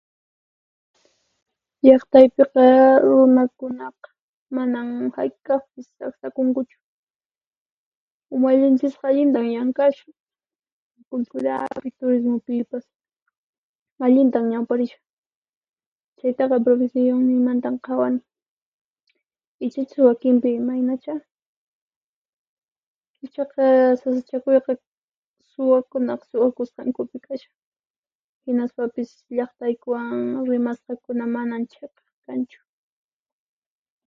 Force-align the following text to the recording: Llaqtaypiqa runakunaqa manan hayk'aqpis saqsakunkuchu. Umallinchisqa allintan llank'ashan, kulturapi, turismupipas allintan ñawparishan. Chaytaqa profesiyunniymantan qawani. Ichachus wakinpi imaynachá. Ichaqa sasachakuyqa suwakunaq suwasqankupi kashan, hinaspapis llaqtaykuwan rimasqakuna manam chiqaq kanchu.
Llaqtaypiqa 1.85 2.65
runakunaqa 3.07 4.09
manan 4.55 4.87
hayk'aqpis 5.15 5.87
saqsakunkuchu. 5.97 6.77
Umallinchisqa 8.35 9.05
allintan 9.09 9.45
llank'ashan, 9.53 10.11
kulturapi, 11.09 11.87
turismupipas 11.99 12.85
allintan 14.05 14.43
ñawparishan. 14.51 15.03
Chaytaqa 16.19 16.55
profesiyunniymantan 16.65 17.75
qawani. 17.85 18.21
Ichachus 19.65 20.05
wakinpi 20.07 20.49
imaynachá. 20.59 21.13
Ichaqa 23.25 23.63
sasachakuyqa 24.01 24.71
suwakunaq 25.51 26.21
suwasqankupi 26.29 27.17
kashan, 27.25 27.55
hinaspapis 28.45 29.09
llaqtaykuwan 29.37 30.07
rimasqakuna 30.51 31.23
manam 31.35 31.61
chiqaq 31.71 31.95
kanchu. 32.25 32.59